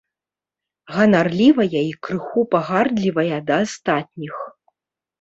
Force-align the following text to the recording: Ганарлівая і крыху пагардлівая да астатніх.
Ганарлівая 0.95 1.81
і 1.83 1.93
крыху 2.09 2.47
пагардлівая 2.57 3.37
да 3.53 3.63
астатніх. 3.71 4.35